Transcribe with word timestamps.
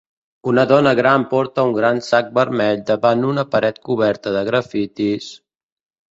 Una 0.51 0.61
dona 0.69 0.91
gran 0.99 1.25
porta 1.33 1.65
un 1.67 1.73
gran 1.75 1.99
sac 2.07 2.31
vermell 2.37 2.81
davant 2.87 3.21
una 3.33 3.43
paret 3.57 3.77
coberta 3.91 4.33
de 4.37 4.41
grafits... 4.49 5.29